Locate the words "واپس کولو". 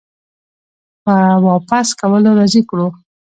1.47-2.29